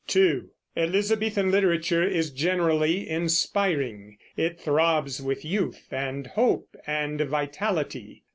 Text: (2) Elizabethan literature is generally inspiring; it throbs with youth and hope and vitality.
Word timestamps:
(2) 0.07 0.49
Elizabethan 0.75 1.51
literature 1.51 2.01
is 2.03 2.31
generally 2.31 3.07
inspiring; 3.07 4.17
it 4.35 4.59
throbs 4.59 5.21
with 5.21 5.45
youth 5.45 5.89
and 5.91 6.25
hope 6.25 6.75
and 6.87 7.21
vitality. 7.21 8.23